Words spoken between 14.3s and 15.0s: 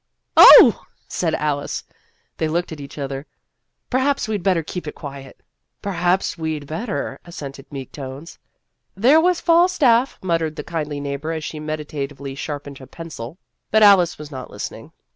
not listening.